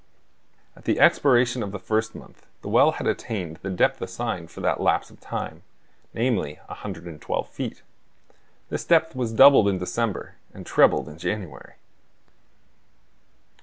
[0.75, 4.59] At the expiration of the first month the well had attained the depth assigned for
[4.61, 5.61] that lapse of time,
[6.11, 7.83] namely, 112 feet.
[8.69, 11.75] This depth was doubled in December, and trebled in January.